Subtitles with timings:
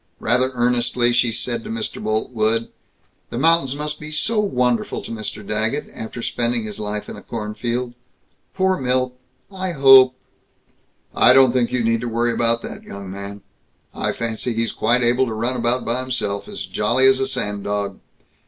[0.19, 2.01] Rather earnestly she said to Mr.
[2.03, 2.69] Boltwood:
[3.29, 5.45] "The mountains must be so wonderful to Mr.
[5.47, 7.93] Daggett, after spending his life in a cornfield.
[8.55, 9.13] Poor Milt!
[9.51, 10.15] I hope"
[11.15, 13.41] "I don't think you need to worry about that young man.
[13.93, 17.65] I fancy he's quite able to run about by himself, as jolly as a sand
[17.65, 17.99] dog.